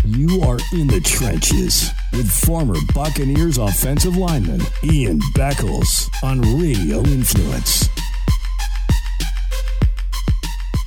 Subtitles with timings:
[0.04, 7.88] You are in the trenches with former Buccaneers offensive lineman Ian Beckles on Radio Influence.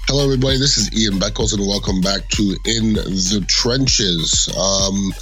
[0.07, 0.57] Hello, everybody.
[0.57, 4.47] This is Ian Beckles, and welcome back to In the Trenches.
[4.49, 5.13] Um,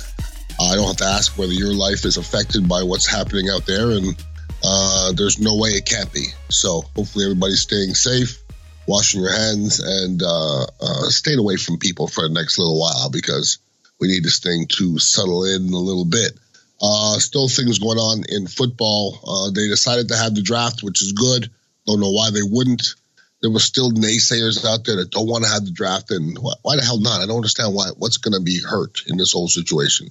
[0.62, 3.92] I don't have to ask whether your life is affected by what's happening out there,
[3.92, 4.16] and
[4.64, 6.28] uh, there's no way it can't be.
[6.50, 8.42] So, hopefully, everybody's staying safe,
[8.88, 13.10] washing your hands, and uh, uh, staying away from people for the next little while
[13.10, 13.60] because
[14.00, 16.38] we need this thing to settle in a little bit.
[16.82, 19.20] Uh, still, things going on in football.
[19.28, 21.50] Uh, they decided to have the draft, which is good.
[21.86, 22.96] Don't know why they wouldn't
[23.42, 26.54] there were still naysayers out there that don't want to have the draft, and why,
[26.62, 27.22] why the hell not?
[27.22, 27.90] I don't understand why.
[27.98, 30.10] What's going to be hurt in this whole situation?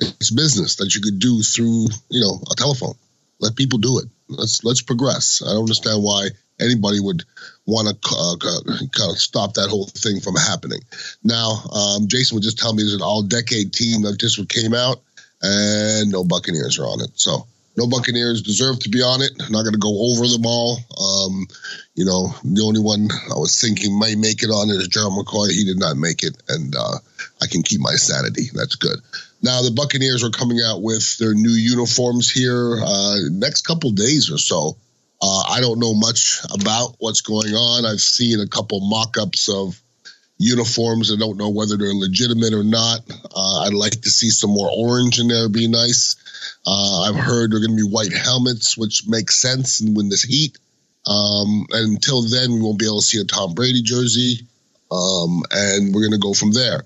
[0.00, 2.94] It's business that you could do through, you know, a telephone.
[3.40, 4.06] Let people do it.
[4.28, 5.42] Let's let's progress.
[5.44, 6.28] I don't understand why
[6.60, 7.24] anybody would
[7.66, 8.36] want to uh,
[8.92, 10.80] kind of stop that whole thing from happening.
[11.22, 15.00] Now, um, Jason would just tell me there's an all-decade team that just came out,
[15.40, 17.10] and no Buccaneers are on it.
[17.14, 17.46] So
[17.78, 19.30] no Buccaneers deserve to be on it.
[19.40, 20.78] I'm not going to go over them all.
[20.98, 21.46] Um,
[21.94, 25.50] you know, the only one I was thinking might make it on is Gerald McCoy.
[25.50, 26.98] He did not make it, and uh,
[27.40, 28.50] I can keep my sanity.
[28.52, 28.98] That's good.
[29.42, 34.32] Now the Buccaneers are coming out with their new uniforms here uh, next couple days
[34.32, 34.76] or so.
[35.22, 37.86] Uh, I don't know much about what's going on.
[37.86, 39.80] I've seen a couple mock-ups of
[40.38, 41.12] uniforms.
[41.12, 43.00] I don't know whether they're legitimate or not.
[43.34, 45.40] Uh, I'd like to see some more orange in there.
[45.40, 46.16] It'd be nice.
[46.70, 50.22] Uh, I've heard they're going to be white helmets, which makes sense in when this
[50.22, 50.58] heat.
[51.06, 54.46] Um, and until then, we won't be able to see a Tom Brady jersey.
[54.92, 56.82] Um, and we're going to go from there.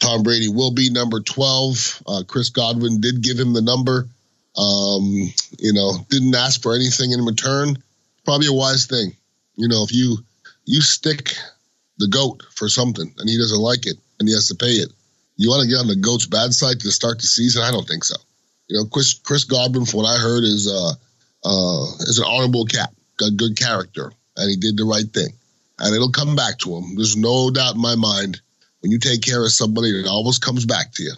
[0.00, 2.02] Tom Brady will be number 12.
[2.04, 4.08] Uh, Chris Godwin did give him the number.
[4.56, 7.76] Um, you know, didn't ask for anything in return.
[8.24, 9.16] Probably a wise thing.
[9.54, 10.18] You know, if you
[10.64, 11.34] you stick
[11.98, 14.92] the goat for something and he doesn't like it and he has to pay it,
[15.36, 17.62] you want to get on the goat's bad side to start the season?
[17.62, 18.16] I don't think so.
[18.68, 20.92] You know, Chris Chris Godwin, from what I heard, is uh,
[21.44, 25.32] uh, is an honorable cat, got good character, and he did the right thing,
[25.78, 26.96] and it'll come back to him.
[26.96, 28.40] There's no doubt in my mind.
[28.80, 31.12] When you take care of somebody, it always comes back to you.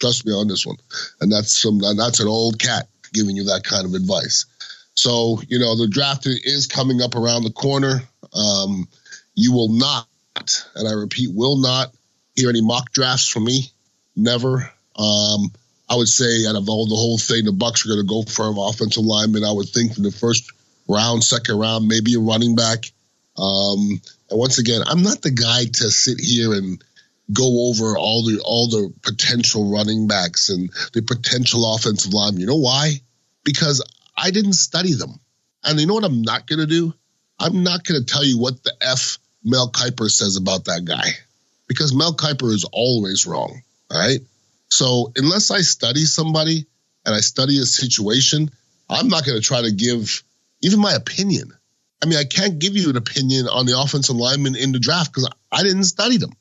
[0.00, 0.76] Trust me on this one,
[1.20, 4.46] and that's some that's an old cat giving you that kind of advice.
[4.94, 8.02] So you know the draft is coming up around the corner.
[8.34, 8.88] Um,
[9.34, 10.06] you will not,
[10.74, 11.94] and I repeat, will not
[12.36, 13.72] hear any mock drafts from me.
[14.16, 14.70] Never.
[14.96, 15.52] Um,
[15.90, 18.22] I would say out of all the whole thing, the Bucks are going to go
[18.22, 19.42] for an offensive lineman.
[19.42, 20.52] I would think from the first
[20.88, 22.84] round, second round, maybe a running back.
[23.36, 26.82] Um, and once again, I'm not the guy to sit here and
[27.32, 32.38] go over all the all the potential running backs and the potential offensive line.
[32.38, 33.00] You know why?
[33.42, 33.84] Because
[34.16, 35.18] I didn't study them.
[35.64, 36.94] And you know what I'm not going to do?
[37.38, 41.10] I'm not going to tell you what the F Mel Kiper says about that guy
[41.66, 43.62] because Mel Kiper is always wrong.
[43.90, 44.20] All right.
[44.70, 46.66] So unless I study somebody
[47.04, 48.50] and I study a situation,
[48.88, 50.22] I'm not going to try to give
[50.62, 51.52] even my opinion.
[52.02, 55.12] I mean, I can't give you an opinion on the offensive lineman in the draft
[55.12, 56.32] because I didn't study them.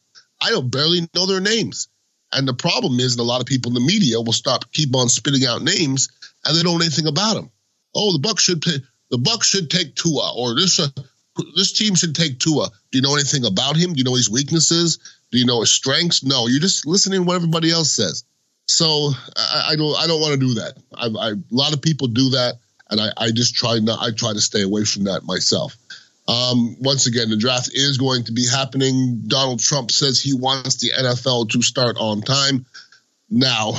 [0.41, 1.89] I don't barely know their names.
[2.31, 5.09] And the problem is a lot of people in the media will stop, keep on
[5.09, 6.09] spitting out names,
[6.45, 7.51] and they don't know anything about them.
[7.95, 8.77] Oh, the Bucks should pay,
[9.09, 10.87] the Bucks should take Tua, or this uh,
[11.55, 12.69] this team should take Tua.
[12.91, 13.93] Do you know anything about him?
[13.93, 14.99] Do you know his weaknesses?
[15.31, 16.23] Do you know his strengths?
[16.23, 18.23] No, you're just listening to what everybody else says.
[18.65, 20.77] So I, I don't I don't want to do that.
[20.95, 22.55] I, I, a lot of people do that,
[22.89, 25.75] and I, I just try not I try to stay away from that myself.
[26.27, 29.23] Um, once again, the draft is going to be happening.
[29.25, 32.67] Donald Trump says he wants the NFL to start on time.
[33.31, 33.73] Now,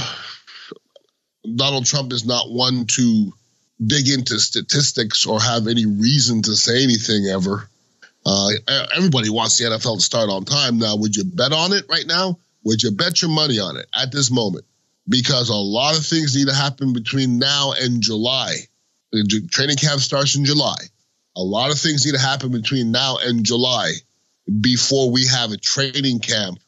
[1.55, 3.33] Donald Trump is not one to
[3.85, 7.69] dig into statistics or have any reason to say anything ever.
[8.25, 8.49] Uh,
[8.95, 10.79] everybody wants the NFL to start on time.
[10.79, 12.39] Now, would you bet on it right now?
[12.65, 14.67] Would you bet your money on it at this moment?
[15.09, 18.55] Because a lot of things need to happen between now and July.
[19.13, 20.77] The training camp starts in July.
[21.37, 23.93] A lot of things need to happen between now and July
[24.61, 26.59] before we have a training camp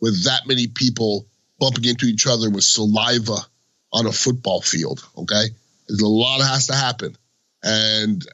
[0.00, 1.26] with that many people
[1.58, 3.36] bumping into each other with saliva
[3.92, 5.06] on a football field.
[5.16, 5.44] Okay,
[5.90, 7.16] there's a lot has to happen,
[7.64, 8.24] and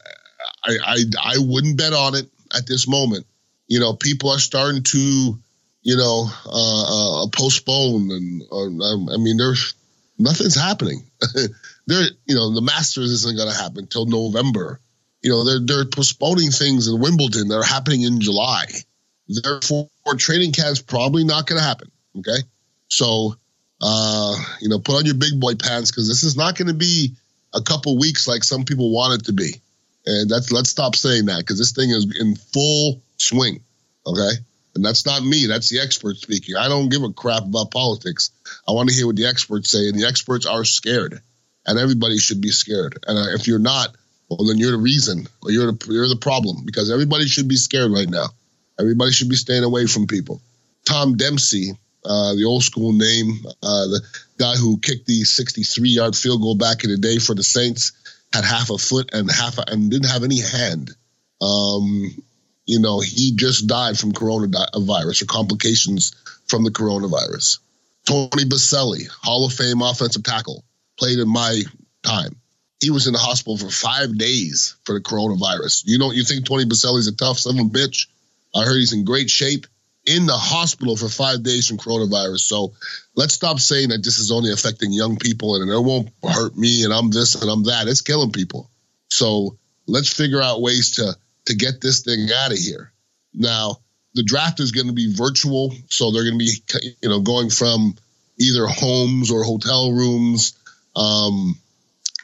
[0.63, 3.27] I, I I wouldn't bet on it at this moment.
[3.67, 5.39] You know, people are starting to,
[5.83, 9.75] you know, uh, uh, postpone, and uh, I mean, there's
[10.19, 11.11] nothing's happening.
[11.87, 14.79] there, you know, the Masters isn't going to happen until November.
[15.23, 18.67] You know, they're they're postponing things in Wimbledon that are happening in July.
[19.29, 19.89] Therefore,
[20.19, 21.91] training camp's probably not going to happen.
[22.19, 22.47] Okay,
[22.89, 23.35] so
[23.81, 26.75] uh, you know, put on your big boy pants because this is not going to
[26.75, 27.17] be
[27.57, 29.61] a couple weeks like some people want it to be
[30.05, 33.61] And that's let's stop saying that because this thing is in full swing.
[34.07, 34.33] Okay.
[34.75, 35.47] And that's not me.
[35.47, 36.55] That's the expert speaking.
[36.55, 38.31] I don't give a crap about politics.
[38.69, 39.89] I want to hear what the experts say.
[39.89, 41.21] And the experts are scared.
[41.67, 43.03] And everybody should be scared.
[43.07, 43.97] And uh, if you're not,
[44.29, 47.57] well, then you're the reason or you're the, you're the problem because everybody should be
[47.57, 48.27] scared right now.
[48.79, 50.43] Everybody should be staying away from people.
[50.85, 51.73] Tom Dempsey,
[52.07, 54.01] uh, the old school name, uh, the
[54.39, 57.93] guy who kicked the 63 yard field goal back in the day for the Saints,
[58.33, 60.91] had half a foot and half a, and didn't have any hand.
[61.41, 62.23] Um,
[62.65, 66.15] you know, he just died from coronavirus or complications
[66.47, 67.59] from the coronavirus.
[68.07, 70.65] Tony Boselli, Hall of Fame offensive tackle,
[70.99, 71.63] played in my
[72.03, 72.37] time.
[72.81, 75.85] He was in the hospital for five days for the coronavirus.
[75.87, 78.07] You know, you think Tony Boselli's a tough son of a bitch?
[78.55, 79.67] I heard he's in great shape
[80.07, 82.41] in the hospital for five days from coronavirus.
[82.41, 82.73] So
[83.15, 86.85] let's stop saying that this is only affecting young people and it won't hurt me
[86.85, 87.89] and I'm this and I'm that.
[87.89, 88.71] It's killing people.
[89.09, 89.57] So
[89.87, 91.17] let's figure out ways to
[91.47, 92.93] to get this thing out of here.
[93.33, 93.79] Now,
[94.15, 97.51] the draft is going to be virtual, so they're going to be you know going
[97.51, 97.97] from
[98.39, 100.55] either homes or hotel rooms.
[100.95, 101.59] Um,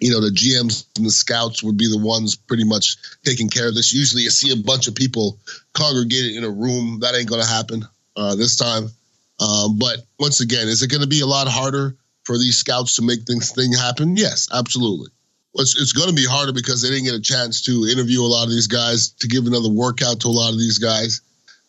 [0.03, 3.69] you know, the GMs and the scouts would be the ones pretty much taking care
[3.69, 3.93] of this.
[3.93, 5.39] Usually, you see a bunch of people
[5.75, 6.99] congregated in a room.
[7.01, 7.85] That ain't going to happen
[8.17, 8.91] uh, this time.
[9.39, 11.95] Um, but once again, is it going to be a lot harder
[12.25, 14.17] for these scouts to make things thing happen?
[14.17, 15.11] Yes, absolutely.
[15.55, 18.27] It's, it's going to be harder because they didn't get a chance to interview a
[18.27, 21.21] lot of these guys, to give another workout to a lot of these guys.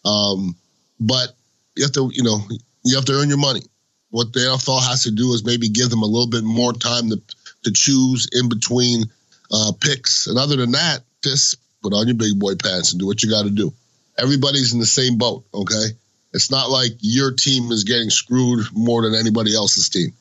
[0.06, 0.56] Um,
[1.00, 1.36] but
[1.76, 2.40] you have to, you know,
[2.84, 3.62] you have to earn your money.
[4.10, 7.10] What the NFL has to do is maybe give them a little bit more time
[7.12, 7.22] to
[7.64, 9.06] to choose in between
[9.52, 10.28] uh, picks.
[10.28, 13.30] And other than that, just put on your big boy pants and do what you
[13.30, 13.74] got to do.
[14.18, 15.88] Everybody's in the same boat, okay?
[16.34, 20.14] It's not like your team is getting screwed more than anybody else's team.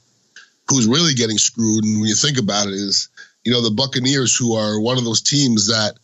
[0.68, 3.08] Who's really getting screwed, and when you think about it, is
[3.44, 5.94] you know the Buccaneers, who are one of those teams that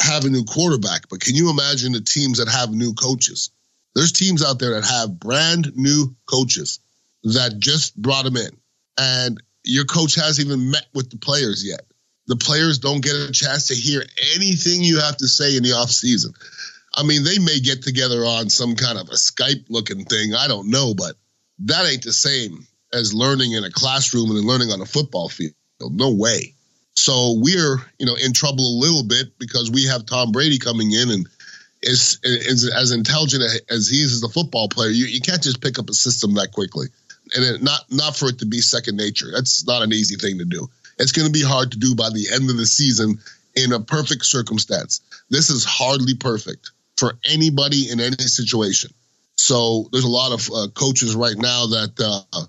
[0.00, 1.08] have a new quarterback.
[1.08, 3.50] But can you imagine the teams that have new coaches?
[3.94, 6.80] There's teams out there that have brand new coaches
[7.24, 8.50] that just brought them in,
[8.96, 11.80] and your coach hasn't even met with the players yet.
[12.28, 14.02] The players don't get a chance to hear
[14.34, 16.32] anything you have to say in the off season.
[16.94, 20.34] I mean, they may get together on some kind of a Skype looking thing.
[20.34, 21.14] I don't know, but
[21.60, 25.52] that ain't the same as learning in a classroom and learning on a football field.
[25.80, 26.54] No way.
[26.94, 30.92] So we're, you know, in trouble a little bit because we have Tom Brady coming
[30.92, 31.28] in and
[31.82, 34.90] is, is as intelligent as he is as a football player.
[34.90, 36.86] You, you can't just pick up a system that quickly
[37.36, 39.26] and it, not not for it to be second nature.
[39.32, 40.68] That's not an easy thing to do.
[40.98, 43.18] It's going to be hard to do by the end of the season
[43.54, 45.00] in a perfect circumstance.
[45.30, 48.92] This is hardly perfect for anybody in any situation.
[49.36, 52.00] So there's a lot of uh, coaches right now that
[52.32, 52.46] uh,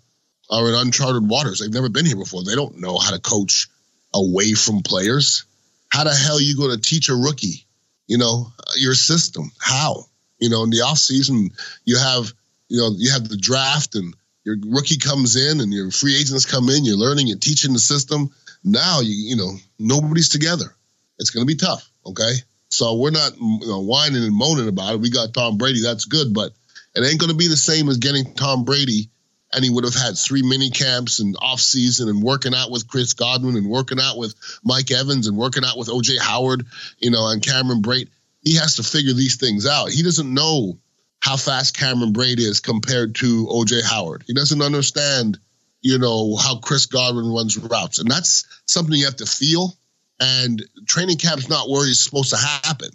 [0.50, 1.60] are in uncharted waters.
[1.60, 2.44] They've never been here before.
[2.44, 3.68] They don't know how to coach
[4.13, 5.44] away from players.
[5.89, 7.66] How the hell are you going to teach a rookie,
[8.07, 8.48] you know,
[8.78, 9.51] your system?
[9.60, 10.06] How?
[10.39, 11.50] You know, in the off season,
[11.84, 12.31] you have,
[12.69, 14.13] you know, you have the draft and
[14.47, 17.79] your rookie comes in and your free agents come in, you're learning, you're teaching the
[17.79, 18.31] system.
[18.63, 20.73] Now you you know nobody's together.
[21.19, 21.88] It's going to be tough.
[22.05, 22.31] Okay,
[22.69, 25.01] so we're not you know, whining and moaning about it.
[25.01, 26.53] We got Tom Brady, that's good, but
[26.95, 29.09] it ain't going to be the same as getting Tom Brady.
[29.53, 32.88] And he would have had three mini camps and off season and working out with
[32.88, 36.65] Chris Godwin and working out with Mike Evans and working out with OJ Howard,
[37.00, 38.09] you know, and Cameron Brate.
[38.43, 39.89] He has to figure these things out.
[39.89, 40.77] He doesn't know
[41.19, 44.24] how fast Cameron Brate is compared to OJ Howard.
[44.27, 45.39] He doesn't understand,
[45.81, 48.00] you know, how Chris Godwin runs routes.
[48.00, 49.75] And that's something you have to feel.
[50.19, 52.89] And training camp's not where it's supposed to happen.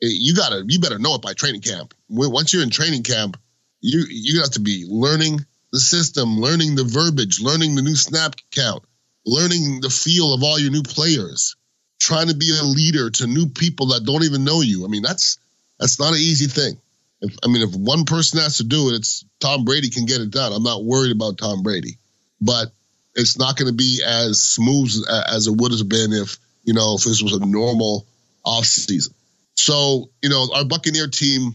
[0.00, 1.94] You gotta, you better know it by training camp.
[2.08, 3.36] Once you're in training camp,
[3.80, 8.34] you you have to be learning the system, learning the verbiage, learning the new snap
[8.50, 8.84] count,
[9.26, 11.56] learning the feel of all your new players,
[12.00, 14.84] trying to be a leader to new people that don't even know you.
[14.84, 15.38] I mean, that's
[15.78, 16.80] that's not an easy thing.
[17.20, 20.20] If, I mean, if one person has to do it, it's Tom Brady can get
[20.20, 20.52] it done.
[20.52, 21.98] I'm not worried about Tom Brady,
[22.40, 22.68] but
[23.14, 24.92] it's not going to be as smooth
[25.28, 28.06] as it would have been if you know if this was a normal
[28.44, 29.14] off season.
[29.54, 31.54] So you know, our Buccaneer team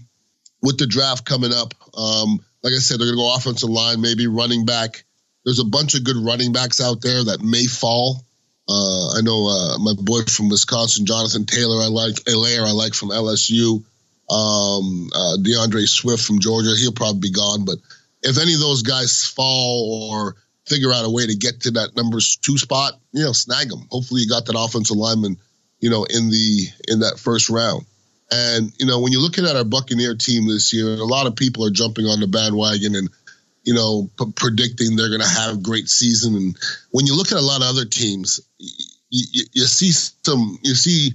[0.62, 4.02] with the draft coming up, um, like I said, they're going to go offensive line,
[4.02, 5.04] maybe running back.
[5.46, 8.24] There's a bunch of good running backs out there that may fall.
[8.68, 12.16] Uh, I know uh, my boy from Wisconsin, Jonathan Taylor, I like.
[12.16, 13.84] Helaire, I like from LSU.
[14.34, 17.66] Um, uh, D'Andre Swift from Georgia, he'll probably be gone.
[17.66, 17.78] But
[18.24, 20.36] if any of those guys fall or
[20.66, 23.88] figure out a way to get to that number two spot, you know, snag them.
[23.92, 25.38] Hopefully, you got that offensive lineman,
[25.80, 27.86] you know, in the in that first round.
[28.32, 31.36] And you know, when you're looking at our Buccaneer team this year, a lot of
[31.36, 33.10] people are jumping on the bandwagon and
[33.64, 36.36] you know p- predicting they're going to have a great season.
[36.36, 36.58] And
[36.92, 40.74] when you look at a lot of other teams, you, you, you see some, you
[40.74, 41.12] see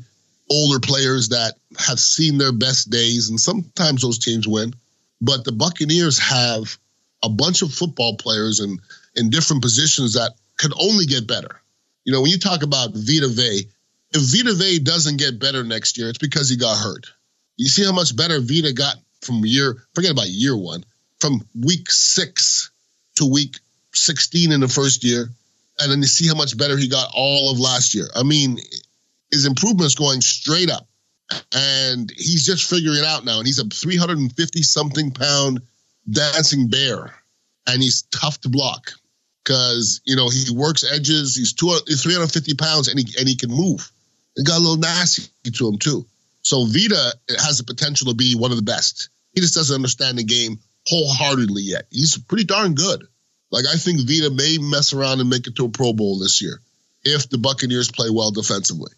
[0.50, 4.74] older players that have seen their best days, and sometimes those teams win.
[5.20, 6.76] But the Buccaneers have
[7.22, 8.78] a bunch of football players in,
[9.16, 11.60] in different positions that could only get better.
[12.04, 13.68] You know, when you talk about Vita Vea,
[14.12, 17.06] if Vita Vea doesn't get better next year, it's because he got hurt.
[17.56, 20.84] You see how much better Vita got from year, forget about year one,
[21.18, 22.70] from week six
[23.16, 23.56] to week
[23.92, 25.28] 16 in the first year.
[25.80, 28.08] And then you see how much better he got all of last year.
[28.14, 28.58] I mean,
[29.30, 30.88] his improvement's going straight up.
[31.54, 33.38] And he's just figuring it out now.
[33.38, 35.60] And he's a 350 something pound
[36.10, 37.14] dancing bear.
[37.66, 38.92] And he's tough to block
[39.44, 41.36] because, you know, he works edges.
[41.36, 43.92] He's 350 pounds and he, and he can move.
[44.36, 46.06] He got a little nasty to him, too.
[46.40, 49.10] So Vita has the potential to be one of the best.
[49.34, 51.86] He just doesn't understand the game wholeheartedly yet.
[51.90, 53.06] He's pretty darn good.
[53.50, 56.40] Like I think Vita may mess around and make it to a Pro Bowl this
[56.40, 56.60] year
[57.04, 58.92] if the Buccaneers play well defensively.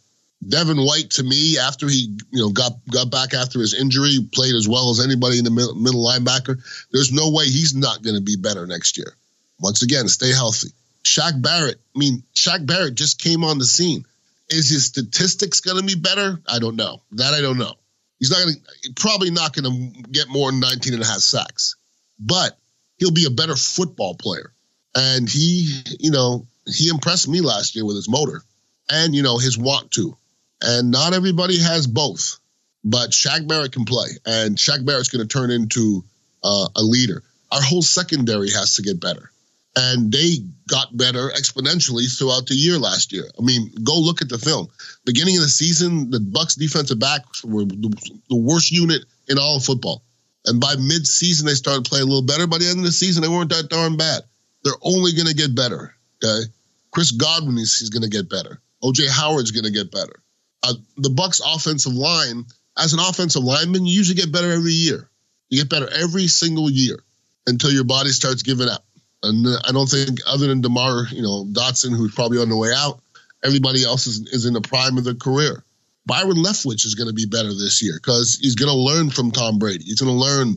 [0.47, 4.55] Devin White, to me, after he you know got got back after his injury, played
[4.55, 6.59] as well as anybody in the middle, middle linebacker.
[6.93, 9.15] There's no way he's not going to be better next year.
[9.59, 10.71] Once again, stay healthy.
[11.05, 11.81] Shaq Barrett.
[11.95, 14.05] I mean, Shaq Barrett just came on the scene.
[14.49, 16.41] Is his statistics going to be better?
[16.49, 17.03] I don't know.
[17.13, 17.75] That I don't know.
[18.19, 21.21] He's not going to, probably not going to get more than 19 and a half
[21.21, 21.77] sacks,
[22.19, 22.59] but
[22.99, 24.53] he'll be a better football player.
[24.95, 28.43] And he, you know, he impressed me last year with his motor
[28.91, 30.17] and, you know, his want to.
[30.63, 32.39] And not everybody has both,
[32.85, 36.05] but Shaq Barrett can play, and Shaq Barrett's going to turn into
[36.45, 37.23] uh, a leader.
[37.51, 39.31] Our whole secondary has to get better
[39.77, 40.39] and they
[40.69, 43.25] got better exponentially throughout the year last year.
[43.39, 44.69] I mean, go look at the film.
[45.05, 49.65] Beginning of the season, the Bucks defensive backs were the, worst unit in all of
[49.65, 50.03] football.
[50.47, 52.47] And by mid-season, they started playing a little better.
[52.47, 54.23] By the end of the season, they weren't that darn bad.
[54.65, 55.95] They're only going to get better.
[56.23, 56.51] Okay,
[56.91, 58.61] Chris Godwin is he's going to get better.
[58.83, 60.21] OJ Howard's going to get better.
[60.63, 62.45] Uh, the Bucks offensive line,
[62.79, 65.09] as an offensive lineman, you usually get better every year.
[65.49, 66.99] You get better every single year
[67.47, 68.85] until your body starts giving up.
[69.23, 72.71] And I don't think, other than Demar, you know, Dotson, who's probably on the way
[72.75, 73.01] out,
[73.45, 75.63] everybody else is, is in the prime of their career.
[76.07, 79.31] Byron Leftwich is going to be better this year because he's going to learn from
[79.31, 79.85] Tom Brady.
[79.85, 80.57] He's going to learn,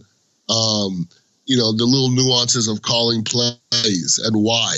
[0.50, 1.08] um,
[1.46, 4.78] you know, the little nuances of calling plays and why,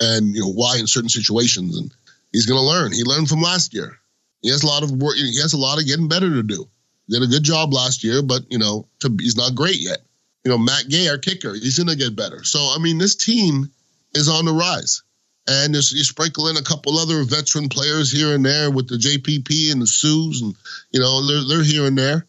[0.00, 1.78] and you know why in certain situations.
[1.78, 1.92] And
[2.32, 2.92] he's going to learn.
[2.92, 3.98] He learned from last year.
[4.42, 5.16] He has a lot of work.
[5.16, 6.68] He has a lot of getting better to do.
[7.06, 10.06] He did a good job last year, but you know, to, he's not great yet
[10.46, 12.44] you know, Matt Gay, our kicker, he's to get better.
[12.44, 13.68] So, I mean, this team
[14.14, 15.02] is on the rise.
[15.48, 19.72] And you sprinkle in a couple other veteran players here and there with the JPP
[19.72, 20.54] and the Suhs, and,
[20.92, 22.26] you know, they're, they're here and there.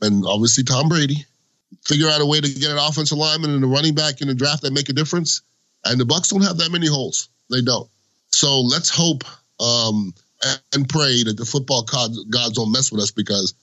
[0.00, 1.26] And obviously, Tom Brady.
[1.84, 4.34] Figure out a way to get an offensive lineman and a running back in the
[4.34, 5.42] draft that make a difference.
[5.84, 7.28] And the Bucks don't have that many holes.
[7.50, 7.90] They don't.
[8.28, 9.24] So let's hope
[9.60, 10.14] um,
[10.72, 13.54] and pray that the football gods don't mess with us because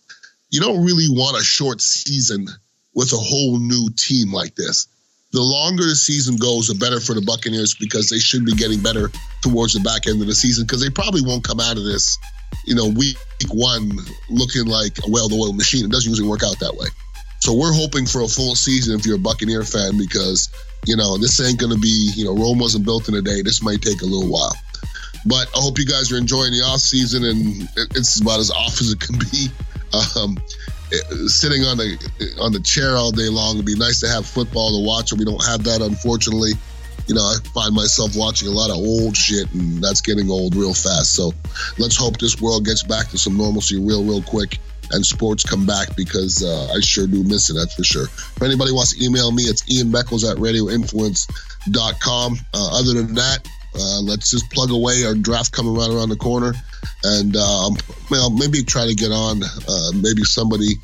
[0.50, 2.48] you don't really want a short season–
[2.94, 4.88] with a whole new team like this.
[5.32, 8.84] The longer the season goes, the better for the Buccaneers because they should be getting
[8.84, 9.10] better
[9.42, 12.18] towards the back end of the season because they probably won't come out of this,
[12.66, 13.16] you know, week
[13.50, 13.92] one
[14.30, 15.86] looking like a well-oiled machine.
[15.86, 16.88] It doesn't usually work out that way.
[17.40, 20.52] So we're hoping for a full season if you're a Buccaneer fan because,
[20.86, 23.42] you know, this ain't going to be, you know, Rome wasn't built in a day.
[23.42, 24.54] This might take a little while.
[25.26, 28.82] But I hope you guys are enjoying the off season, and it's about as off
[28.82, 29.50] as it can be.
[29.94, 30.38] Um,
[31.28, 33.56] sitting on the on the chair all day long.
[33.56, 36.54] It'd be nice to have football to watch, and we don't have that, unfortunately.
[37.08, 40.56] You know, I find myself watching a lot of old shit, and that's getting old
[40.56, 41.14] real fast.
[41.14, 41.34] So
[41.78, 44.60] let's hope this world gets back to some normalcy real, real quick,
[44.92, 47.54] and sports come back because uh, I sure do miss it.
[47.54, 48.06] That's for sure.
[48.06, 52.40] If anybody wants to email me, it's Ian Beckles at RadioInfluence.com.
[52.54, 55.06] Uh, other than that, uh, let's just plug away.
[55.06, 56.54] Our draft coming right around the corner,
[57.04, 57.78] and um,
[58.10, 59.42] well, maybe try to get on.
[59.44, 60.76] Uh, maybe somebody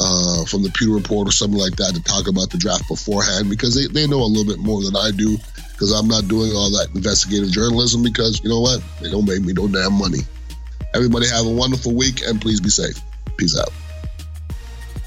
[0.00, 3.50] uh, from the Pewter Report or something like that to talk about the draft beforehand
[3.50, 5.36] because they, they know a little bit more than I do
[5.72, 8.82] because I'm not doing all that investigative journalism because you know what?
[9.02, 10.20] They don't make me no damn money.
[10.94, 13.00] Everybody have a wonderful week and please be safe.
[13.36, 13.72] Peace out.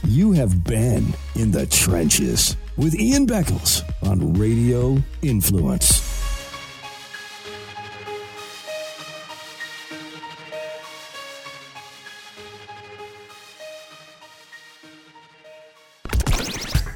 [0.06, 6.12] You have been in the trenches with Ian Beckles on Radio Influence.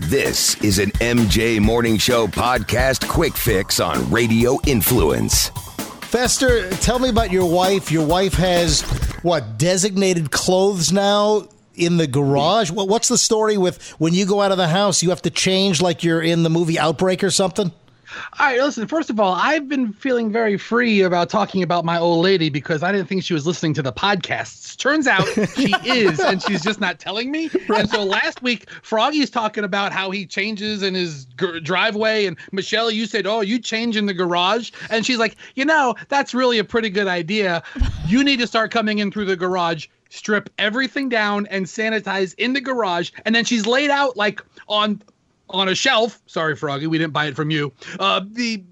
[0.10, 5.50] This is an MJ Morning Show podcast quick fix on Radio Influence.
[6.00, 7.92] Fester, tell me about your wife.
[7.92, 8.84] Your wife has
[9.22, 12.72] what designated clothes now in the garage.
[12.72, 15.04] What's the story with when you go out of the house?
[15.04, 17.74] You have to change like you're in the movie Outbreak or something.
[18.40, 18.88] All right, listen.
[18.88, 22.84] First of all, I've been feeling very free about talking about my old lady because
[22.84, 24.78] I didn't think she was listening to the podcasts.
[24.78, 27.50] Turns out she is, and she's just not telling me.
[27.68, 32.38] And so last week, Froggy's talking about how he changes in his g- driveway, and
[32.52, 36.34] Michelle, you said, "Oh, you change in the garage," and she's like, "You know, that's
[36.34, 37.64] really a pretty good idea.
[38.08, 42.54] You need to start coming in through the garage." Strip everything down and sanitize in
[42.54, 45.02] the garage, and then she's laid out like on
[45.50, 46.22] on a shelf.
[46.28, 47.72] Sorry, Froggy, we didn't buy it from you.
[48.00, 48.64] Uh, the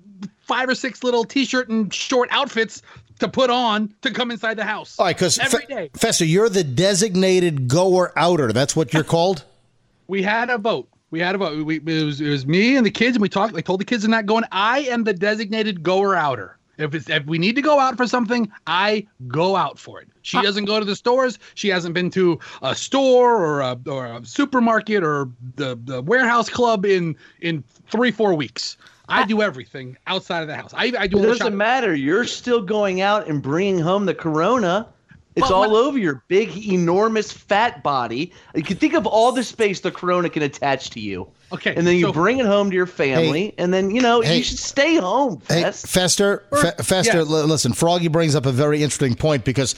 [0.42, 2.82] five or six little t-shirt and short outfits
[3.20, 5.00] to put on to come inside the house.
[5.00, 8.52] All right, because every Fester, you're the designated goer outer.
[8.52, 9.46] That's what you're called.
[10.08, 10.90] we had a vote.
[11.12, 11.66] We had a vote.
[11.66, 13.56] We, it was it was me and the kids, and we talked.
[13.56, 14.44] I told the kids they're not going.
[14.52, 16.58] I am the designated goer outer.
[16.78, 20.10] If it's if we need to go out for something, I go out for it.
[20.22, 21.38] She doesn't go to the stores.
[21.54, 26.50] She hasn't been to a store or a or a supermarket or the, the warehouse
[26.50, 28.78] club in in three four weeks.
[29.08, 30.74] I do everything outside of the house.
[30.74, 31.20] I, I do.
[31.20, 31.58] It doesn't shopping.
[31.58, 31.94] matter.
[31.94, 34.88] You're still going out and bringing home the corona.
[35.36, 38.32] It's But all when- over your big, enormous, fat body.
[38.56, 41.28] You can think of all the space the corona can attach to you.
[41.52, 44.22] Okay, And then you so- bring it home to your family, and then you know
[44.22, 44.38] Hey.
[44.38, 45.42] you should stay home.
[45.50, 45.88] Hey, Fest.
[45.88, 47.28] Fester, Fe- Fester, yes.
[47.28, 49.76] li- listen, Froggy brings up a very interesting point because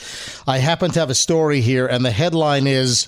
[0.48, 3.08] I happen to have a story here, and the headline is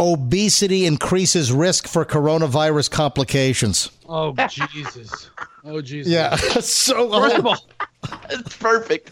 [0.00, 3.90] Obesity increases risk for coronavirus complications.
[4.08, 5.28] Oh Jesus!
[5.64, 6.12] Oh Jesus!
[6.12, 6.36] Yeah.
[6.60, 7.66] so, First of all,
[8.30, 9.10] It's perfect.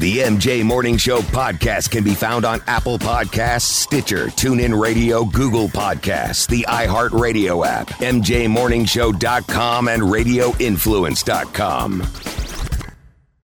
[0.00, 5.68] The MJ Morning Show podcast can be found on Apple Podcasts, Stitcher, TuneIn Radio, Google
[5.68, 12.49] Podcasts, the iHeartRadio app, MJMorningshow.com, and RadioInfluence.com.